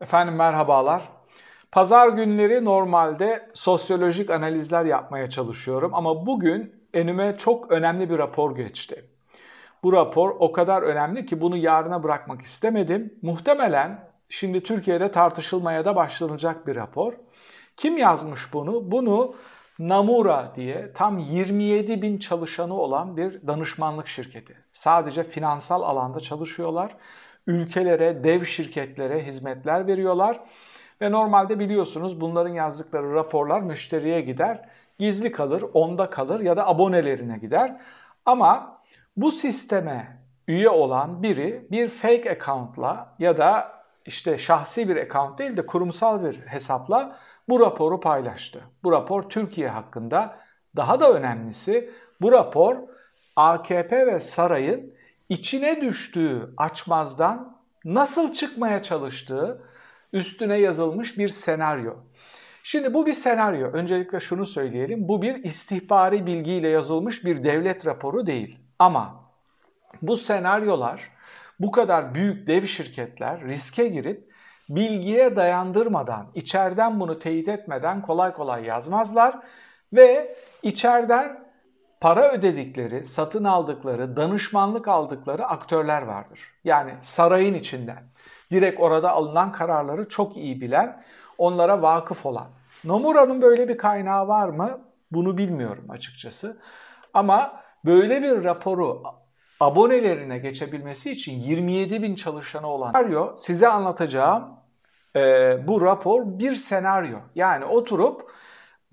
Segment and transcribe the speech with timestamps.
[0.00, 1.02] Efendim merhabalar.
[1.72, 9.04] Pazar günleri normalde sosyolojik analizler yapmaya çalışıyorum ama bugün önüme çok önemli bir rapor geçti.
[9.82, 13.14] Bu rapor o kadar önemli ki bunu yarına bırakmak istemedim.
[13.22, 17.12] Muhtemelen şimdi Türkiye'de tartışılmaya da başlanacak bir rapor.
[17.76, 18.90] Kim yazmış bunu?
[18.90, 19.34] Bunu
[19.78, 24.56] Namura diye tam 27 bin çalışanı olan bir danışmanlık şirketi.
[24.72, 26.96] Sadece finansal alanda çalışıyorlar
[27.46, 30.40] ülkelere, dev şirketlere hizmetler veriyorlar.
[31.00, 34.68] Ve normalde biliyorsunuz bunların yazdıkları raporlar müşteriye gider.
[34.98, 37.80] Gizli kalır, onda kalır ya da abonelerine gider.
[38.26, 38.80] Ama
[39.16, 43.72] bu sisteme üye olan biri bir fake account'la ya da
[44.06, 47.16] işte şahsi bir account değil de kurumsal bir hesapla
[47.48, 48.60] bu raporu paylaştı.
[48.82, 50.36] Bu rapor Türkiye hakkında
[50.76, 52.76] daha da önemlisi bu rapor
[53.36, 54.94] AKP ve sarayın
[55.30, 59.62] içine düştüğü açmazdan nasıl çıkmaya çalıştığı
[60.12, 61.94] üstüne yazılmış bir senaryo.
[62.62, 63.70] Şimdi bu bir senaryo.
[63.72, 65.08] Öncelikle şunu söyleyelim.
[65.08, 68.58] Bu bir istihbari bilgiyle yazılmış bir devlet raporu değil.
[68.78, 69.24] Ama
[70.02, 71.10] bu senaryolar
[71.60, 74.30] bu kadar büyük dev şirketler riske girip
[74.68, 79.38] bilgiye dayandırmadan, içeriden bunu teyit etmeden kolay kolay yazmazlar
[79.92, 81.49] ve içeriden
[82.00, 86.40] para ödedikleri, satın aldıkları, danışmanlık aldıkları aktörler vardır.
[86.64, 88.02] Yani sarayın içinden.
[88.50, 91.02] Direkt orada alınan kararları çok iyi bilen,
[91.38, 92.46] onlara vakıf olan.
[92.84, 94.80] Nomura'nın böyle bir kaynağı var mı?
[95.12, 96.60] Bunu bilmiyorum açıkçası.
[97.14, 99.02] Ama böyle bir raporu
[99.60, 104.60] abonelerine geçebilmesi için 27 bin çalışanı olan senaryo size anlatacağım
[105.16, 105.20] e,
[105.68, 107.18] bu rapor bir senaryo.
[107.34, 108.30] Yani oturup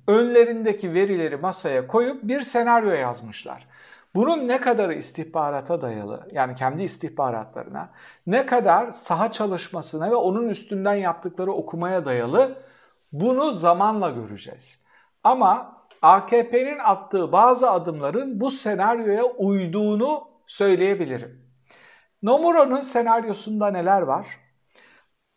[0.08, 3.68] önlerindeki verileri masaya koyup bir senaryo yazmışlar.
[4.16, 7.90] Bunun ne kadarı istihbarata dayalı yani kendi istihbaratlarına,
[8.28, 12.56] ne kadar saha çalışmasına ve onun üstünden yaptıkları okumaya dayalı
[13.12, 14.84] bunu zamanla göreceğiz.
[15.24, 21.48] Ama AKP'nin attığı bazı adımların bu senaryoya uyduğunu söyleyebilirim.
[22.23, 24.28] Nomura'nın senaryosunda neler var?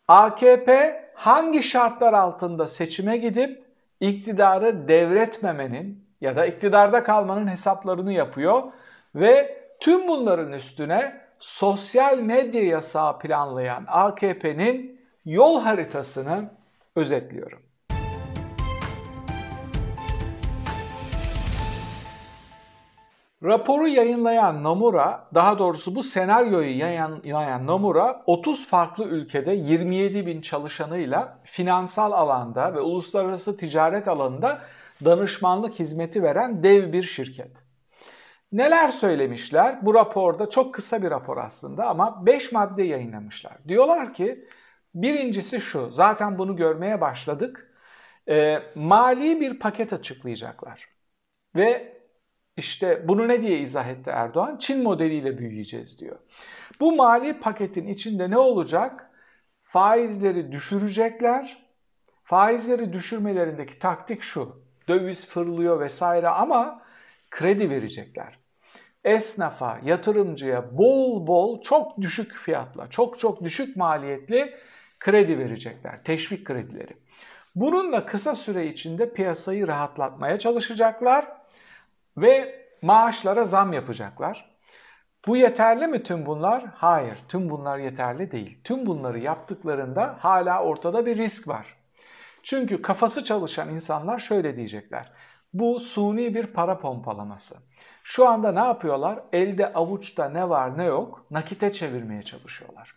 [0.09, 3.70] AKP hangi şartlar altında seçime gidip
[4.01, 8.63] iktidarı devretmemenin ya da iktidarda kalmanın hesaplarını yapıyor
[9.15, 16.51] ve tüm bunların üstüne sosyal medya yasağı planlayan AKP'nin yol haritasını
[16.97, 17.70] özetliyorum.
[23.45, 31.39] Raporu yayınlayan Nomura, daha doğrusu bu senaryoyu yayınlayan Nomura 30 farklı ülkede 27 bin çalışanıyla
[31.45, 34.63] finansal alanda ve uluslararası ticaret alanında
[35.05, 37.63] danışmanlık hizmeti veren dev bir şirket.
[38.53, 39.87] Neler söylemişler?
[39.87, 43.53] Bu raporda çok kısa bir rapor aslında ama 5 madde yayınlamışlar.
[43.69, 44.49] Diyorlar ki
[44.95, 47.75] birincisi şu, zaten bunu görmeye başladık.
[48.29, 50.89] E, mali bir paket açıklayacaklar.
[51.57, 52.00] Ve
[52.61, 54.57] işte bunu ne diye izah etti Erdoğan?
[54.57, 56.19] Çin modeliyle büyüyeceğiz diyor.
[56.81, 59.11] Bu mali paketin içinde ne olacak?
[59.63, 61.67] Faizleri düşürecekler.
[62.25, 64.63] Faizleri düşürmelerindeki taktik şu.
[64.89, 66.83] Döviz fırlıyor vesaire ama
[67.31, 68.39] kredi verecekler.
[69.05, 74.55] Esnafa, yatırımcıya bol bol çok düşük fiyatla, çok çok düşük maliyetli
[74.99, 76.05] kredi verecekler.
[76.05, 76.93] Teşvik kredileri.
[77.55, 81.40] Bununla kısa süre içinde piyasayı rahatlatmaya çalışacaklar
[82.21, 84.51] ve maaşlara zam yapacaklar.
[85.27, 86.65] Bu yeterli mi tüm bunlar?
[86.75, 88.61] Hayır, tüm bunlar yeterli değil.
[88.65, 91.77] Tüm bunları yaptıklarında hala ortada bir risk var.
[92.43, 95.13] Çünkü kafası çalışan insanlar şöyle diyecekler.
[95.53, 97.57] Bu suni bir para pompalaması.
[98.03, 99.21] Şu anda ne yapıyorlar?
[99.33, 102.95] Elde avuçta ne var ne yok nakite çevirmeye çalışıyorlar.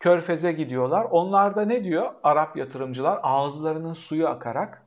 [0.00, 1.06] Körfeze gidiyorlar.
[1.10, 2.14] Onlar da ne diyor?
[2.22, 4.82] Arap yatırımcılar ağızlarının suyu akarak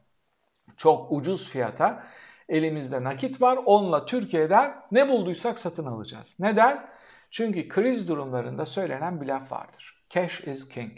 [0.77, 2.03] çok ucuz fiyata
[2.51, 3.59] elimizde nakit var.
[3.65, 6.37] Onunla Türkiye'den ne bulduysak satın alacağız.
[6.39, 6.85] Neden?
[7.29, 10.05] Çünkü kriz durumlarında söylenen bir laf vardır.
[10.09, 10.91] Cash is king.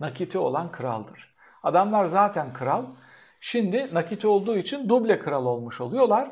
[0.00, 1.34] Nakiti olan kraldır.
[1.62, 2.84] Adamlar zaten kral.
[3.40, 6.30] Şimdi nakiti olduğu için duble kral olmuş oluyorlar.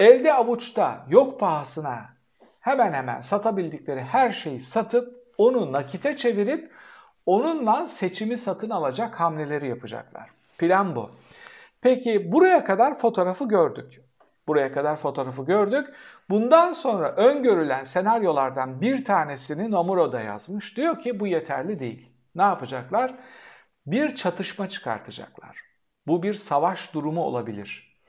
[0.00, 2.14] Elde avuçta yok pahasına
[2.60, 6.72] hemen hemen satabildikleri her şeyi satıp onu nakite çevirip
[7.26, 10.30] onunla seçimi satın alacak hamleleri yapacaklar.
[10.58, 11.10] Plan bu.
[11.84, 14.00] Peki buraya kadar fotoğrafı gördük.
[14.46, 15.88] Buraya kadar fotoğrafı gördük.
[16.30, 20.76] Bundan sonra öngörülen senaryolardan bir tanesini Nomura yazmış.
[20.76, 22.10] Diyor ki bu yeterli değil.
[22.34, 23.14] Ne yapacaklar?
[23.86, 25.60] Bir çatışma çıkartacaklar.
[26.06, 28.00] Bu bir savaş durumu olabilir.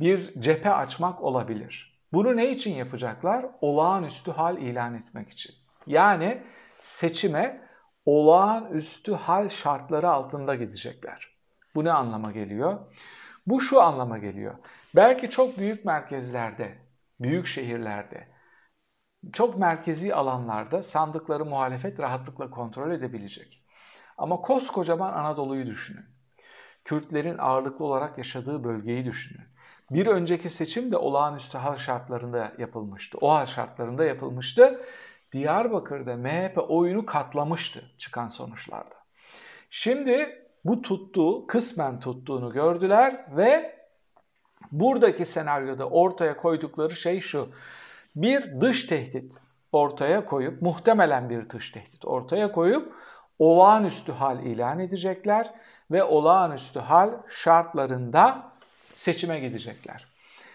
[0.00, 2.04] Bir cephe açmak olabilir.
[2.12, 3.46] Bunu ne için yapacaklar?
[3.60, 5.54] Olağanüstü hal ilan etmek için.
[5.86, 6.42] Yani
[6.82, 7.68] seçime
[8.06, 11.33] olağanüstü hal şartları altında gidecekler.
[11.74, 12.78] Bu ne anlama geliyor?
[13.46, 14.54] Bu şu anlama geliyor.
[14.96, 16.78] Belki çok büyük merkezlerde,
[17.20, 18.28] büyük şehirlerde,
[19.32, 23.64] çok merkezi alanlarda sandıkları muhalefet rahatlıkla kontrol edebilecek.
[24.18, 26.04] Ama koskocaman Anadolu'yu düşünün.
[26.84, 29.46] Kürtlerin ağırlıklı olarak yaşadığı bölgeyi düşünün.
[29.90, 33.18] Bir önceki seçim de olağanüstü hal şartlarında yapılmıştı.
[33.20, 34.80] O hal şartlarında yapılmıştı.
[35.32, 38.94] Diyarbakır'da MHP oyunu katlamıştı çıkan sonuçlarda.
[39.70, 43.78] Şimdi bu tuttuğu, kısmen tuttuğunu gördüler ve
[44.72, 47.48] buradaki senaryoda ortaya koydukları şey şu.
[48.16, 49.34] Bir dış tehdit
[49.72, 52.94] ortaya koyup, muhtemelen bir dış tehdit ortaya koyup
[53.38, 55.54] olağanüstü hal ilan edecekler
[55.90, 58.52] ve olağanüstü hal şartlarında
[58.94, 60.06] seçime gidecekler.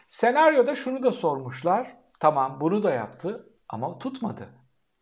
[0.08, 1.96] Senaryoda şunu da sormuşlar.
[2.20, 4.50] Tamam bunu da yaptı ama tutmadı.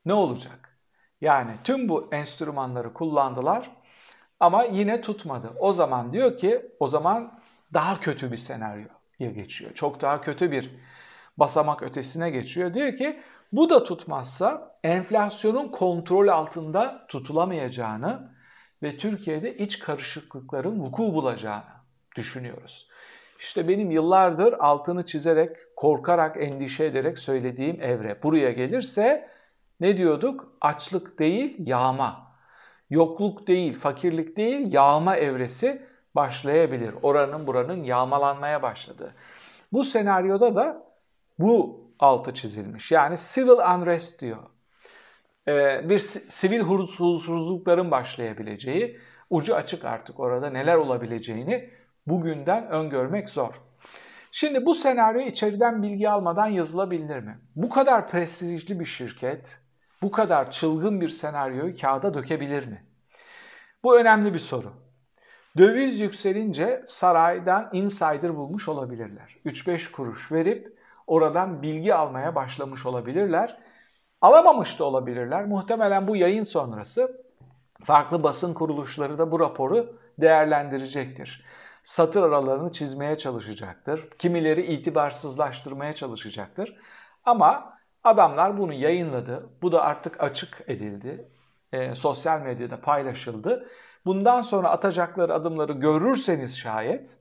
[0.06, 0.80] Ne olacak?
[1.22, 3.77] Yani tüm bu enstrümanları kullandılar
[4.40, 5.54] ama yine tutmadı.
[5.60, 7.40] O zaman diyor ki o zaman
[7.74, 8.90] daha kötü bir senaryoya
[9.20, 9.74] geçiyor.
[9.74, 10.72] Çok daha kötü bir
[11.38, 12.74] basamak ötesine geçiyor.
[12.74, 13.20] Diyor ki
[13.52, 18.32] bu da tutmazsa enflasyonun kontrol altında tutulamayacağını
[18.84, 21.64] ve Türkiye'de iç karışıklıkların vuku bulacağını
[22.16, 22.90] düşünüyoruz.
[23.40, 29.30] İşte benim yıllardır altını çizerek, korkarak, endişe ederek söylediğim evre buraya gelirse
[29.80, 30.52] ne diyorduk?
[30.62, 32.27] Açlık değil, yağma.
[32.90, 35.82] Yokluk değil, fakirlik değil, yağma evresi
[36.16, 36.94] başlayabilir.
[37.02, 39.14] Oranın buranın yağmalanmaya başladı.
[39.74, 40.84] Bu senaryoda da
[41.40, 42.92] bu altı çizilmiş.
[42.92, 44.44] Yani civil unrest diyor.
[45.48, 49.00] Ee, bir sivil huzursuzlukların başlayabileceği,
[49.30, 51.70] ucu açık artık orada neler olabileceğini
[52.08, 53.62] bugünden öngörmek zor.
[54.32, 57.40] Şimdi bu senaryo içeriden bilgi almadan yazılabilir mi?
[57.56, 59.60] Bu kadar prestijli bir şirket,
[60.02, 62.86] bu kadar çılgın bir senaryoyu kağıda dökebilir mi?
[63.84, 64.74] Bu önemli bir soru.
[65.58, 69.36] Döviz yükselince saraydan insider bulmuş olabilirler.
[69.46, 70.78] 3-5 kuruş verip
[71.08, 73.58] oradan bilgi almaya başlamış olabilirler.
[74.22, 75.46] Alamamış da olabilirler.
[75.46, 77.26] Muhtemelen bu yayın sonrası
[77.84, 81.46] farklı basın kuruluşları da bu raporu değerlendirecektir.
[81.84, 84.10] Satır aralarını çizmeye çalışacaktır.
[84.10, 86.76] Kimileri itibarsızlaştırmaya çalışacaktır.
[87.26, 87.77] Ama
[88.08, 89.50] adamlar bunu yayınladı.
[89.62, 91.28] Bu da artık açık edildi.
[91.74, 93.70] E, sosyal medyada paylaşıldı.
[94.06, 97.18] Bundan sonra atacakları adımları görürseniz şayet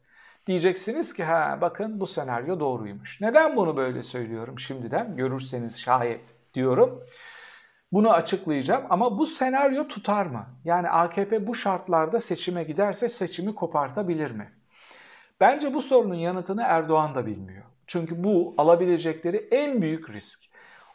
[0.46, 3.20] Diyeceksiniz ki ha bakın bu senaryo doğruymuş.
[3.20, 5.16] Neden bunu böyle söylüyorum şimdiden?
[5.16, 7.04] Görürseniz şayet diyorum.
[7.92, 10.46] Bunu açıklayacağım ama bu senaryo tutar mı?
[10.64, 14.52] Yani AKP bu şartlarda seçime giderse seçimi kopartabilir mi?
[15.40, 17.64] Bence bu sorunun yanıtını Erdoğan da bilmiyor.
[17.86, 20.44] Çünkü bu alabilecekleri en büyük risk.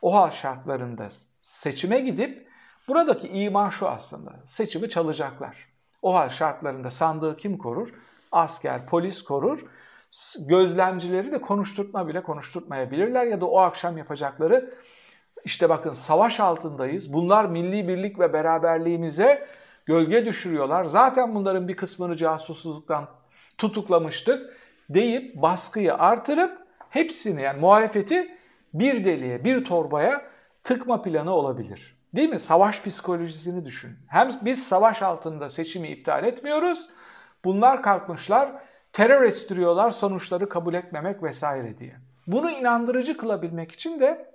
[0.01, 1.07] O hal şartlarında
[1.42, 2.48] seçime gidip
[2.88, 4.33] buradaki iman şu aslında.
[4.45, 5.68] Seçimi çalacaklar.
[6.01, 7.94] O hal şartlarında sandığı kim korur?
[8.31, 9.65] asker, polis korur.
[10.39, 14.74] Gözlemcileri de konuşturtma bile konuşturtmayabilirler ya da o akşam yapacakları
[15.44, 17.13] işte bakın savaş altındayız.
[17.13, 19.47] Bunlar milli birlik ve beraberliğimize
[19.86, 20.86] gölge düşürüyorlar.
[20.86, 23.07] Zaten bunların bir kısmını casusluktan
[23.57, 24.57] tutuklamıştık
[24.89, 26.57] deyip baskıyı artırıp
[26.89, 28.38] hepsini yani muhalefeti
[28.73, 30.21] bir deliğe, bir torbaya
[30.63, 31.97] tıkma planı olabilir.
[32.15, 32.39] Değil mi?
[32.39, 33.97] Savaş psikolojisini düşün.
[34.07, 36.89] Hem biz savaş altında seçimi iptal etmiyoruz
[37.45, 38.51] Bunlar kalkmışlar
[38.94, 41.95] terör estiriyorlar sonuçları kabul etmemek vesaire diye.
[42.28, 44.31] Bunu inandırıcı kılabilmek için de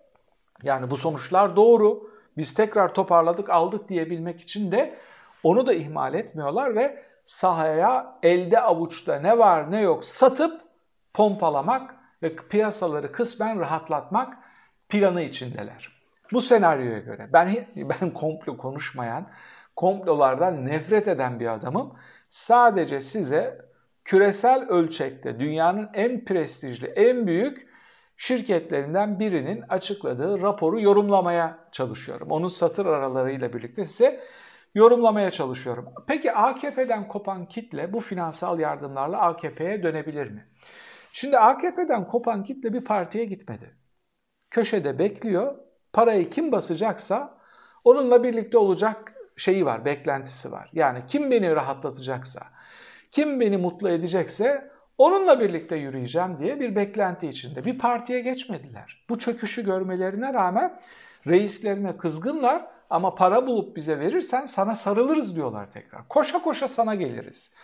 [0.62, 4.94] yani bu sonuçlar doğru biz tekrar toparladık aldık diyebilmek için de
[5.42, 10.60] onu da ihmal etmiyorlar ve sahaya elde avuçta ne var ne yok satıp
[11.14, 11.95] pompalamak
[12.26, 14.38] ve piyasaları kısmen rahatlatmak
[14.88, 15.96] planı içindeler.
[16.32, 19.28] Bu senaryoya göre ben ben komplo konuşmayan,
[19.76, 21.94] komplolardan nefret eden bir adamım
[22.28, 23.58] sadece size
[24.04, 27.68] küresel ölçekte dünyanın en prestijli, en büyük
[28.16, 32.30] şirketlerinden birinin açıkladığı raporu yorumlamaya çalışıyorum.
[32.30, 34.20] Onun satır aralarıyla birlikte size
[34.74, 35.88] yorumlamaya çalışıyorum.
[36.06, 40.46] Peki AKP'den kopan kitle bu finansal yardımlarla AKP'ye dönebilir mi?
[41.12, 43.76] Şimdi AKP'den kopan kitle bir partiye gitmedi.
[44.50, 45.58] Köşede bekliyor.
[45.92, 47.38] Parayı kim basacaksa
[47.84, 50.70] onunla birlikte olacak şeyi var, beklentisi var.
[50.72, 52.40] Yani kim beni rahatlatacaksa,
[53.12, 57.64] kim beni mutlu edecekse onunla birlikte yürüyeceğim diye bir beklenti içinde.
[57.64, 59.04] Bir partiye geçmediler.
[59.08, 60.80] Bu çöküşü görmelerine rağmen
[61.26, 66.08] reislerine kızgınlar ama para bulup bize verirsen sana sarılırız diyorlar tekrar.
[66.08, 67.54] Koşa koşa sana geliriz.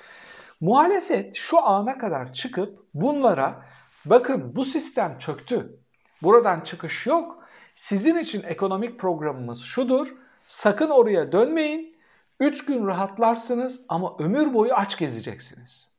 [0.63, 3.67] Muhalefet şu ana kadar çıkıp bunlara
[4.05, 5.79] bakın bu sistem çöktü.
[6.23, 7.45] Buradan çıkış yok.
[7.75, 10.15] Sizin için ekonomik programımız şudur.
[10.47, 11.97] Sakın oraya dönmeyin.
[12.41, 15.91] 3 gün rahatlarsınız ama ömür boyu aç gezeceksiniz.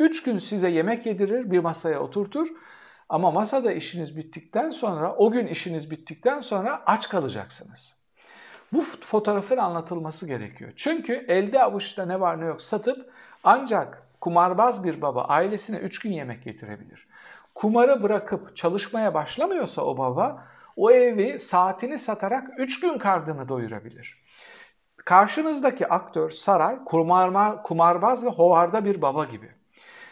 [0.00, 2.48] 3 gün size yemek yedirir, bir masaya oturtur
[3.08, 7.96] ama masada işiniz bittikten sonra, o gün işiniz bittikten sonra aç kalacaksınız.
[8.72, 10.72] Bu fotoğrafın anlatılması gerekiyor.
[10.76, 13.12] Çünkü elde avuçta ne var ne yok satıp
[13.44, 17.08] ancak kumarbaz bir baba ailesine 3 gün yemek getirebilir.
[17.54, 20.44] Kumarı bırakıp çalışmaya başlamıyorsa o baba
[20.76, 24.20] o evi saatini satarak 3 gün karnını doyurabilir.
[24.96, 29.50] Karşınızdaki aktör Saray kumarma, kumarbaz ve hovarda bir baba gibi.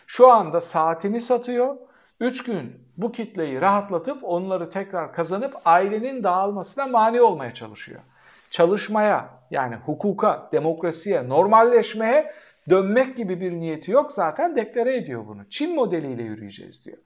[0.06, 1.76] Şu anda saatini satıyor.
[2.20, 8.00] 3 gün bu kitleyi rahatlatıp onları tekrar kazanıp ailenin dağılmasına mani olmaya çalışıyor.
[8.50, 12.32] Çalışmaya yani hukuka, demokrasiye, normalleşmeye
[12.70, 15.48] dönmek gibi bir niyeti yok zaten deklare ediyor bunu.
[15.48, 16.98] Çin modeliyle yürüyeceğiz diyor.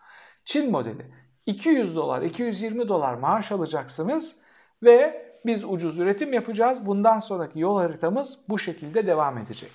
[0.45, 1.07] Çin modeli.
[1.47, 4.37] 200 dolar, 220 dolar maaş alacaksınız
[4.83, 6.87] ve biz ucuz üretim yapacağız.
[6.87, 9.71] Bundan sonraki yol haritamız bu şekilde devam edecek.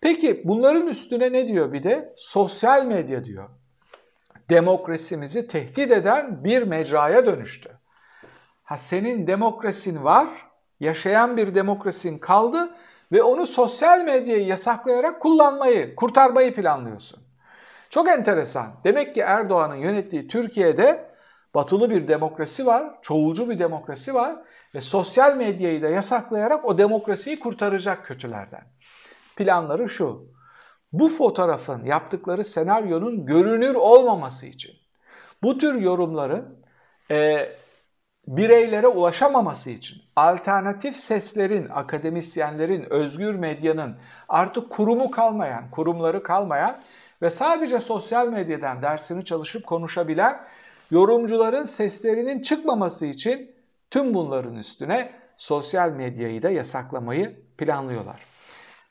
[0.00, 2.14] Peki bunların üstüne ne diyor bir de?
[2.16, 3.48] Sosyal medya diyor.
[4.50, 7.70] Demokrasimizi tehdit eden bir mecraya dönüştü.
[8.64, 10.28] Ha senin demokrasin var,
[10.80, 12.76] yaşayan bir demokrasin kaldı
[13.12, 17.22] ve onu sosyal medyayı yasaklayarak kullanmayı, kurtarmayı planlıyorsun.
[17.90, 18.66] Çok enteresan.
[18.84, 21.10] Demek ki Erdoğan'ın yönettiği Türkiye'de
[21.54, 24.36] batılı bir demokrasi var, çoğulcu bir demokrasi var
[24.74, 28.62] ve sosyal medyayı da yasaklayarak o demokrasiyi kurtaracak kötülerden.
[29.36, 30.34] Planları şu.
[30.92, 34.72] Bu fotoğrafın yaptıkları senaryonun görünür olmaması için
[35.42, 36.64] bu tür yorumların
[37.10, 37.48] e,
[38.28, 43.96] bireylere ulaşamaması için alternatif seslerin, akademisyenlerin, özgür medyanın
[44.28, 46.80] artık kurumu kalmayan, kurumları kalmayan
[47.22, 50.40] ve sadece sosyal medyadan dersini çalışıp konuşabilen
[50.90, 53.50] yorumcuların seslerinin çıkmaması için
[53.90, 58.20] tüm bunların üstüne sosyal medyayı da yasaklamayı planlıyorlar.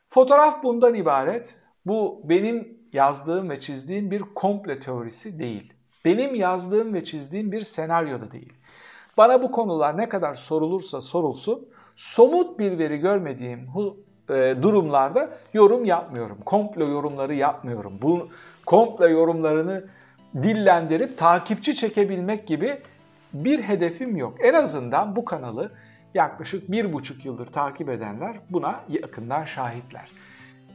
[0.09, 1.55] Fotoğraf bundan ibaret.
[1.85, 5.73] Bu benim yazdığım ve çizdiğim bir komple teorisi değil.
[6.05, 8.53] Benim yazdığım ve çizdiğim bir senaryo da değil.
[9.17, 13.69] Bana bu konular ne kadar sorulursa sorulsun, somut bir veri görmediğim
[14.29, 16.37] e, durumlarda yorum yapmıyorum.
[16.45, 17.93] Komplo yorumları yapmıyorum.
[18.01, 18.27] Bu
[18.65, 19.85] komplo yorumlarını
[20.35, 22.81] dillendirip takipçi çekebilmek gibi
[23.33, 24.35] bir hedefim yok.
[24.39, 25.71] En azından bu kanalı
[26.13, 30.11] yaklaşık bir buçuk yıldır takip edenler buna yakından şahitler.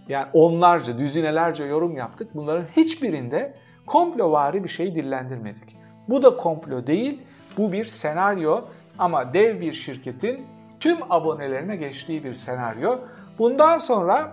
[0.08, 2.28] Yani onlarca, düzinelerce yorum yaptık.
[2.34, 3.54] Bunların hiçbirinde
[3.86, 5.76] komplovari bir şey dillendirmedik.
[6.08, 7.22] Bu da komplo değil,
[7.58, 8.64] bu bir senaryo
[8.98, 10.46] ama dev bir şirketin
[10.80, 12.98] tüm abonelerine geçtiği bir senaryo.
[13.38, 14.32] Bundan sonra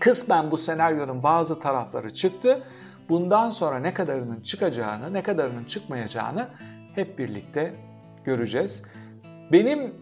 [0.00, 2.62] kısmen bu senaryonun bazı tarafları çıktı.
[3.08, 6.48] Bundan sonra ne kadarının çıkacağını, ne kadarının çıkmayacağını
[6.94, 7.74] hep birlikte
[8.24, 8.82] göreceğiz.
[9.52, 9.94] Benim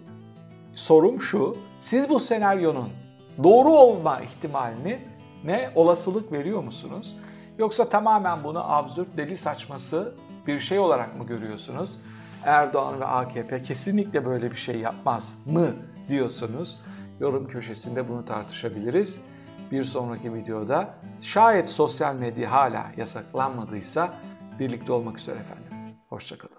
[0.74, 2.88] sorum şu, siz bu senaryonun
[3.42, 4.98] doğru olma ihtimalini
[5.44, 7.16] ne olasılık veriyor musunuz?
[7.58, 10.14] Yoksa tamamen bunu absürt, deli saçması
[10.46, 11.98] bir şey olarak mı görüyorsunuz?
[12.44, 15.72] Erdoğan ve AKP kesinlikle böyle bir şey yapmaz mı
[16.08, 16.78] diyorsunuz?
[17.20, 19.20] Yorum köşesinde bunu tartışabiliriz.
[19.72, 24.14] Bir sonraki videoda şayet sosyal medya hala yasaklanmadıysa
[24.58, 25.96] birlikte olmak üzere efendim.
[26.08, 26.51] Hoşçakalın.